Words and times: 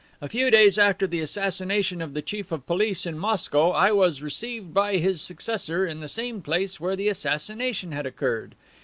A 0.19 0.27
few 0.27 0.49
days 0.49 0.79
after 0.79 1.05
the 1.05 1.19
assassination 1.19 2.01
of 2.01 2.15
the 2.15 2.23
Chief 2.23 2.51
of 2.51 2.65
Police 2.65 3.05
in 3.05 3.19
Moscow 3.19 3.69
I 3.69 3.91
was 3.91 4.23
received 4.23 4.73
by 4.73 4.97
his 4.97 5.21
successor 5.21 5.85
in 5.85 5.99
the 5.99 6.07
same 6.07 6.41
place 6.41 6.79
where 6.79 6.95
the 6.95 7.07
assassination 7.07 7.91
had 7.91 8.07
occurred. 8.07 8.55